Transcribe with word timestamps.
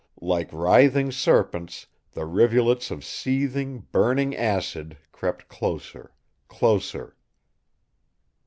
Like 0.23 0.51
writhing 0.51 1.11
serpents, 1.11 1.85
the 2.13 2.25
rivulets 2.25 2.89
of 2.89 3.05
seething, 3.05 3.81
burning 3.91 4.35
acid 4.35 4.97
crept 5.11 5.47
closer, 5.47 6.09
closer. 6.47 7.15